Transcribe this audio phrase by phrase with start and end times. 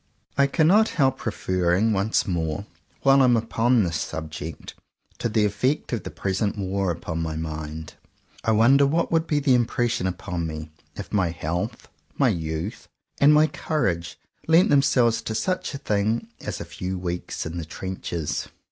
[0.35, 2.65] I cannot help referring, once more,
[3.03, 4.73] while I am upon this subject,
[5.19, 7.93] to the effect of the present war upon my mind.
[8.43, 11.87] I wonder what would be the impression upon me if my health,
[12.17, 12.87] my youth,
[13.19, 14.17] and my courage
[14.47, 18.47] lent themselves to such a thing as a few weeks in the trenches.?